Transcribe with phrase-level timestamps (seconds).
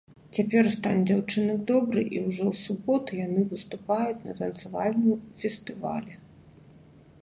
[0.35, 6.13] Цяпер стан дзяўчынак добры і ўжо ў суботу яны выступаюць на танцавальным фестывалі.